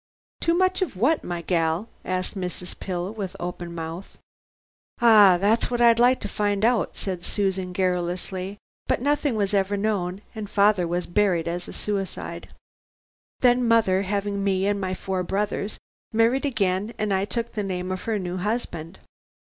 "Too 0.39 0.55
much 0.55 0.81
of 0.81 0.97
what, 0.97 1.23
my 1.23 1.43
gal?" 1.43 1.87
asked 2.03 2.35
Mrs. 2.35 2.79
Pill, 2.79 3.13
with 3.13 3.35
open 3.39 3.75
mouth. 3.75 4.17
"Ah! 4.99 5.37
That's 5.39 5.69
what 5.69 5.79
I'd 5.79 5.99
like 5.99 6.19
to 6.21 6.27
find 6.27 6.65
out," 6.65 6.95
said 6.95 7.23
Susan 7.23 7.71
garrulously, 7.71 8.57
"but 8.87 8.99
nothing 8.99 9.35
was 9.35 9.53
ever 9.53 9.77
known, 9.77 10.23
and 10.33 10.49
father 10.49 10.87
was 10.87 11.05
buried 11.05 11.47
as 11.47 11.67
a 11.67 11.71
suicide. 11.73 12.51
Then 13.41 13.67
mother, 13.67 14.01
having 14.01 14.43
me 14.43 14.65
and 14.65 14.81
my 14.81 14.95
four 14.95 15.21
brothers, 15.21 15.77
married 16.11 16.47
again, 16.47 16.95
and 16.97 17.13
I 17.13 17.25
took 17.25 17.51
the 17.51 17.61
name 17.61 17.91
of 17.91 18.01
her 18.05 18.17
new 18.17 18.37
husband." 18.37 18.97